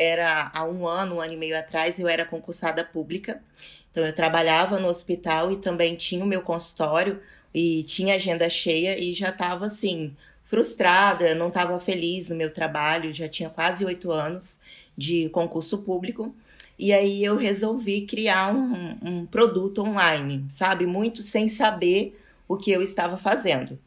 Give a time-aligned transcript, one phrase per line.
[0.00, 3.42] era há um ano, um ano e meio atrás, eu era concursada pública.
[3.90, 7.20] Então eu trabalhava no hospital e também tinha o meu consultório
[7.52, 13.12] e tinha agenda cheia e já estava assim frustrada, não estava feliz no meu trabalho,
[13.12, 14.58] já tinha quase oito anos
[14.96, 16.34] de concurso público.
[16.78, 20.86] E aí eu resolvi criar um, um produto online, sabe?
[20.86, 23.78] Muito sem saber o que eu estava fazendo.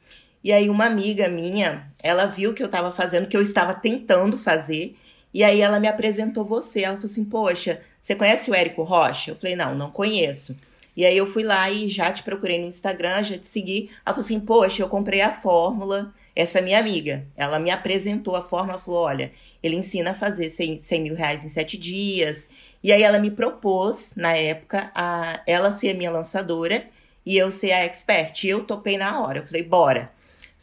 [0.43, 4.37] E aí uma amiga minha, ela viu que eu estava fazendo, que eu estava tentando
[4.37, 4.95] fazer,
[5.33, 6.81] e aí ela me apresentou você.
[6.81, 10.55] Ela falou assim: "Poxa, você conhece o Érico Rocha?" Eu falei: "Não, não conheço".
[10.95, 13.89] E aí eu fui lá e já te procurei no Instagram, já te segui.
[14.05, 17.25] Ela falou assim: "Poxa, eu comprei a fórmula, essa minha amiga.
[17.35, 19.31] Ela me apresentou a fórmula, falou: "Olha,
[19.63, 22.49] ele ensina a fazer 100, 100 mil reais em sete dias.
[22.83, 26.85] E aí ela me propôs, na época, a ela ser a minha lançadora
[27.25, 28.43] e eu ser a expert.
[28.43, 29.39] E eu topei na hora.
[29.39, 30.11] Eu falei, bora.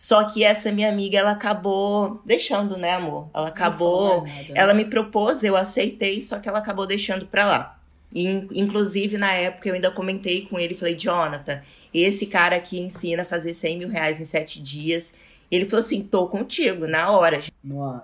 [0.00, 3.28] Só que essa minha amiga, ela acabou deixando, né, amor?
[3.34, 4.26] Ela acabou.
[4.26, 4.44] Nada, né?
[4.54, 7.78] Ela me propôs, eu aceitei, só que ela acabou deixando pra lá.
[8.10, 11.62] E, inclusive, na época, eu ainda comentei com ele, falei, Jonathan,
[11.92, 15.12] esse cara aqui ensina a fazer 100 mil reais em sete dias.
[15.50, 17.38] Ele falou assim, tô contigo, na hora.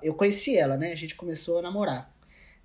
[0.02, 0.92] Eu conheci ela, né?
[0.92, 2.14] A gente começou a namorar.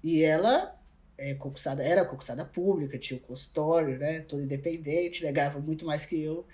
[0.03, 0.75] E ela
[1.17, 4.25] é, concursada, era concursada pública, tinha o consultório, né?
[4.27, 6.45] Toda independente, negava muito mais que eu.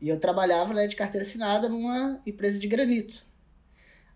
[0.00, 3.26] E eu trabalhava né, de carteira assinada numa empresa de granito.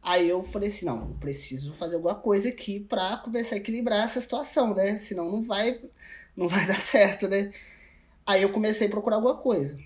[0.02, 4.04] Aí eu falei assim, não, eu preciso fazer alguma coisa aqui para começar a equilibrar
[4.04, 4.98] essa situação, né?
[4.98, 5.80] Senão não vai,
[6.36, 7.50] não vai dar certo, né?
[8.26, 9.78] Aí eu comecei a procurar alguma coisa.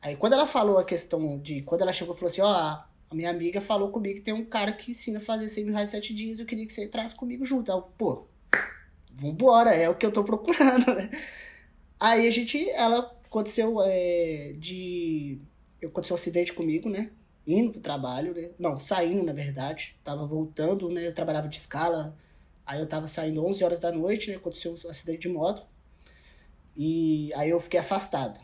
[0.00, 1.62] Aí quando ela falou a questão de...
[1.62, 4.34] Quando ela chegou e falou assim, ó, oh, a minha amiga falou comigo que tem
[4.34, 6.72] um cara que ensina a fazer 100 mil reais em 7 dias, eu queria que
[6.72, 7.70] você entrasse comigo junto.
[7.70, 8.26] Aí eu, pô,
[9.12, 11.10] vambora, é o que eu tô procurando, né?
[11.98, 13.02] Aí a gente, ela
[13.34, 15.40] aconteceu é, de.
[15.84, 17.10] Aconteceu um acidente comigo, né?
[17.46, 18.50] Indo pro trabalho, né?
[18.58, 19.96] Não, saindo, na verdade.
[20.02, 21.06] Tava voltando, né?
[21.06, 22.16] Eu trabalhava de escala.
[22.64, 24.36] Aí eu tava saindo 11 horas da noite, né?
[24.36, 25.66] Aconteceu um acidente de moto.
[26.76, 28.40] E aí eu fiquei afastado.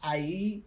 [0.00, 0.62] Aí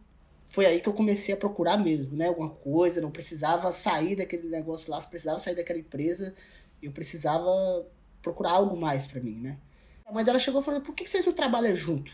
[0.47, 2.27] foi aí que eu comecei a procurar mesmo, né?
[2.27, 6.33] Alguma coisa, não precisava sair daquele negócio lá, precisava sair daquela empresa.
[6.81, 7.85] Eu precisava
[8.21, 9.59] procurar algo mais para mim, né?
[10.05, 12.11] A mãe dela chegou e falou: por que vocês não trabalham junto?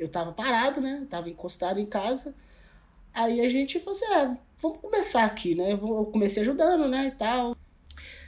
[0.00, 1.06] Eu tava parado, né?
[1.08, 2.34] tava encostado em casa.
[3.12, 5.72] Aí a gente falou assim: é, vamos começar aqui, né?
[5.72, 7.08] Eu comecei ajudando, né?
[7.08, 7.56] E tal.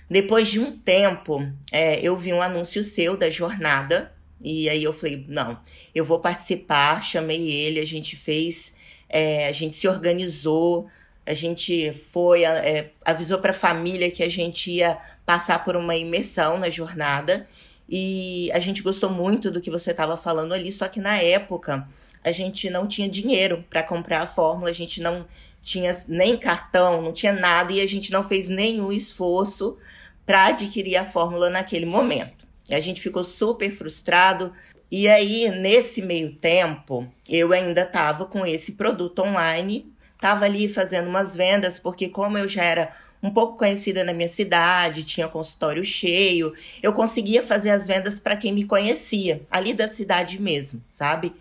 [0.08, 1.40] Depois de um tempo,
[1.70, 4.12] é, eu vi um anúncio seu da jornada.
[4.40, 5.58] E aí eu falei: não,
[5.94, 7.02] eu vou participar.
[7.02, 8.74] Chamei ele, a gente fez,
[9.08, 10.88] é, a gente se organizou.
[11.24, 15.96] A gente foi, é, avisou para a família que a gente ia passar por uma
[15.96, 17.48] imersão na jornada.
[17.94, 21.86] E a gente gostou muito do que você estava falando ali, só que na época
[22.24, 25.26] a gente não tinha dinheiro para comprar a fórmula, a gente não
[25.62, 29.76] tinha nem cartão, não tinha nada e a gente não fez nenhum esforço
[30.24, 32.46] para adquirir a fórmula naquele momento.
[32.66, 34.54] E a gente ficou super frustrado.
[34.90, 41.08] E aí, nesse meio tempo, eu ainda estava com esse produto online, estava ali fazendo
[41.08, 45.84] umas vendas, porque como eu já era um pouco conhecida na minha cidade, tinha consultório
[45.84, 46.52] cheio.
[46.82, 51.32] Eu conseguia fazer as vendas para quem me conhecia, ali da cidade mesmo, sabe?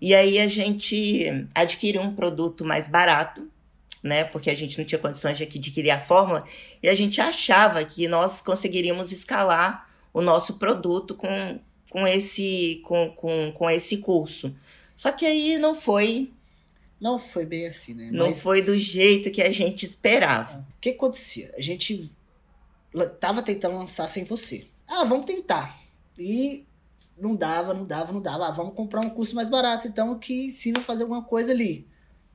[0.00, 3.48] E aí a gente adquiriu um produto mais barato,
[4.02, 4.24] né?
[4.24, 6.44] Porque a gente não tinha condições de adquirir a fórmula,
[6.82, 13.10] e a gente achava que nós conseguiríamos escalar o nosso produto com, com, esse, com,
[13.10, 14.52] com, com esse curso.
[14.96, 16.32] Só que aí não foi
[17.00, 18.10] não foi bem assim, né?
[18.12, 18.42] Não Mas...
[18.42, 20.66] foi do jeito que a gente esperava.
[20.76, 21.50] O que acontecia?
[21.56, 22.12] A gente
[23.18, 24.66] tava tentando lançar sem você.
[24.86, 25.80] Ah, vamos tentar.
[26.18, 26.66] E
[27.16, 28.48] não dava, não dava, não dava.
[28.48, 31.86] Ah, vamos comprar um curso mais barato, então, que ensina a fazer alguma coisa ali.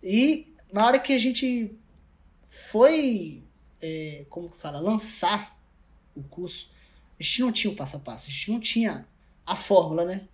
[0.01, 1.75] E na hora que a gente
[2.45, 3.43] foi,
[3.81, 5.59] é, como que fala, lançar
[6.15, 6.71] o curso,
[7.19, 9.07] a gente não tinha o passo a passo, a gente não tinha
[9.45, 10.27] a fórmula, né?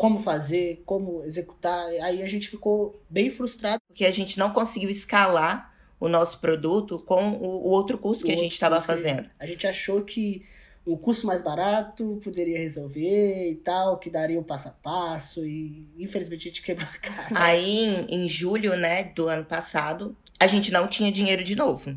[0.00, 1.86] Como fazer, como executar.
[2.02, 3.82] Aí a gente ficou bem frustrado.
[3.86, 8.36] Porque a gente não conseguiu escalar o nosso produto com o, outro curso que a
[8.36, 9.28] gente estava fazendo.
[9.38, 10.42] A gente achou que
[10.86, 15.86] um curso mais barato poderia resolver e tal, que daria um passo a passo, e
[15.98, 17.28] infelizmente a gente quebrou a cara.
[17.34, 21.94] Aí, em, em julho, né, do ano passado, a gente não tinha dinheiro de novo.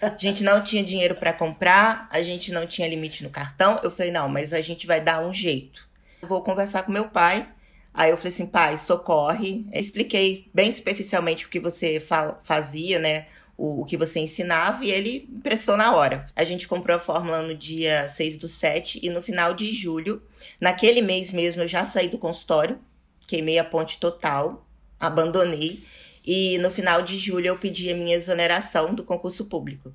[0.00, 3.80] A gente não tinha dinheiro para comprar, a gente não tinha limite no cartão.
[3.82, 5.92] Eu falei, não, mas a gente vai dar um jeito
[6.24, 7.48] vou conversar com meu pai.
[7.92, 9.66] Aí eu falei assim, pai, socorre.
[9.72, 13.26] Eu expliquei bem superficialmente o que você fa fazia, né?
[13.56, 16.26] O, o, que você ensinava, e ele prestou na hora.
[16.34, 20.20] A gente comprou a fórmula no dia 6 do 7 e no final de julho,
[20.60, 22.80] naquele mês mesmo, eu já saí do consultório,
[23.28, 24.66] queimei a ponte total,
[24.98, 25.84] abandonei.
[26.26, 29.94] E no final de julho eu pedi a minha exoneração do concurso público.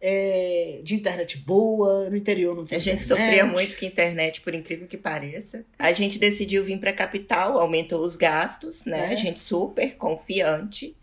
[0.00, 3.24] é, de internet boa, no interior não tem A gente internet.
[3.24, 5.64] sofria muito com internet, por incrível que pareça.
[5.78, 9.10] A gente decidiu vir pra capital, aumentou os gastos, né?
[9.10, 9.12] É.
[9.12, 10.96] A gente super confiante.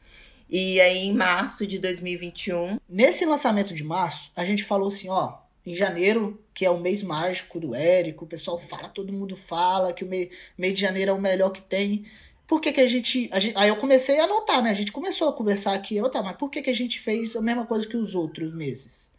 [0.50, 2.80] E aí, em março de 2021.
[2.90, 7.04] Nesse lançamento de março, a gente falou assim: ó, em janeiro, que é o mês
[7.04, 11.14] mágico do Érico, o pessoal fala, todo mundo fala que o mês, de janeiro é
[11.14, 12.04] o melhor que tem.
[12.48, 13.56] Por que, que a, gente, a gente.
[13.56, 14.72] Aí eu comecei a anotar, né?
[14.72, 17.36] A gente começou a conversar aqui e anotar, mas por que, que a gente fez
[17.36, 19.12] a mesma coisa que os outros meses?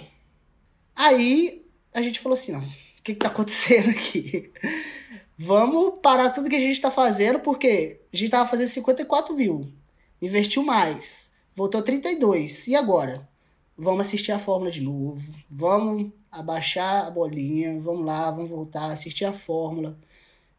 [0.95, 4.51] Aí a gente falou assim: não, o que, está acontecendo aqui?
[5.35, 9.73] Vamos parar tudo que a gente está fazendo, porque a gente estava fazendo 54 mil,
[10.21, 12.67] investiu mais, voltou 32.
[12.67, 13.27] E agora?
[13.75, 19.25] Vamos assistir a fórmula de novo, vamos abaixar a bolinha, vamos lá, vamos voltar, assistir
[19.25, 19.97] a fórmula,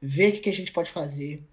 [0.03, 1.45] ver o que, que a gente pode fazer.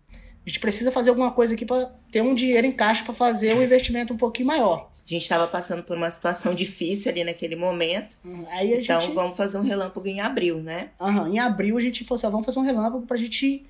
[0.46, 3.56] A gente precisa fazer alguma coisa aqui para ter um dinheiro em caixa para fazer
[3.56, 4.92] um investimento um pouquinho maior.
[5.06, 8.16] A gente estava passando por uma situação difícil ali naquele momento.
[8.24, 8.46] Uhum.
[8.62, 9.14] Então gente...
[9.14, 10.92] vamos fazer um relâmpago em abril, né?
[11.00, 11.34] Uhum.
[11.34, 13.66] Em abril a gente falou assim: vamos fazer um relâmpago para a gente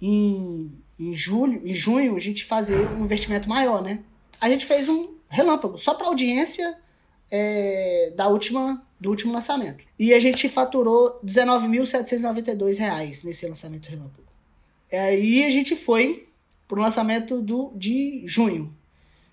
[0.00, 4.00] em, em julho, em junho a gente fazer um investimento maior, né?
[4.40, 6.76] A gente fez um relâmpago só para audiência
[7.30, 9.84] é, da última do último lançamento.
[9.98, 14.22] E a gente faturou R$19.792 nesse lançamento relâmpago.
[14.92, 16.28] Aí a gente foi
[16.68, 18.72] pro lançamento do, de junho.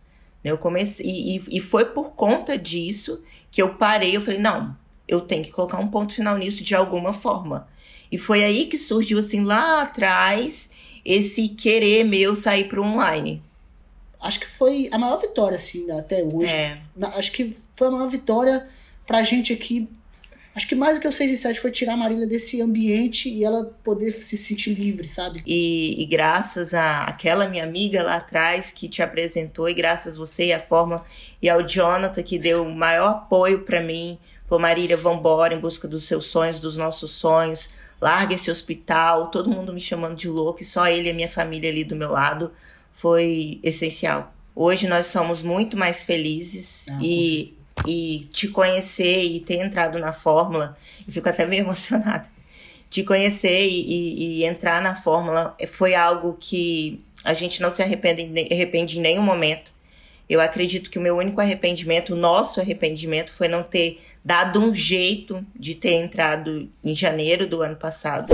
[0.44, 4.16] Eu comecei, e, e foi por conta disso que eu parei.
[4.16, 7.68] Eu falei, não, eu tenho que colocar um ponto final nisso de alguma forma.
[8.12, 10.70] E foi aí que surgiu, assim, lá atrás,
[11.04, 13.42] esse querer meu sair para online.
[14.22, 16.54] Acho que foi a maior vitória, assim, até hoje.
[16.54, 16.82] É.
[17.16, 18.68] Acho que foi a maior vitória
[19.06, 19.88] pra gente aqui.
[20.54, 23.30] Acho que mais do que o 6 e 7 foi tirar a Marília desse ambiente
[23.30, 25.42] e ela poder se sentir livre, sabe?
[25.46, 30.18] E, e graças a aquela minha amiga lá atrás que te apresentou, e graças a
[30.18, 31.06] você e a forma,
[31.42, 35.88] e ao Jonathan que deu o maior apoio para mim, falou: Marília, vambora em busca
[35.88, 37.70] dos seus sonhos, dos nossos sonhos,
[38.02, 41.30] larga esse hospital, todo mundo me chamando de louco, e só ele e a minha
[41.30, 42.52] família ali do meu lado
[43.00, 44.34] foi essencial.
[44.54, 50.12] Hoje nós somos muito mais felizes Ah, e, e te conhecer e ter entrado na
[50.12, 50.78] fórmula,
[51.08, 52.28] eu fico até meio emocionada.
[52.90, 57.82] Te conhecer e, e, e entrar na fórmula foi algo que a gente não se
[57.82, 59.72] arrepende, arrepende em nenhum momento.
[60.28, 64.74] Eu acredito que o meu único arrependimento, o nosso arrependimento, foi não ter dado um
[64.74, 68.28] jeito de ter entrado em janeiro do ano passado.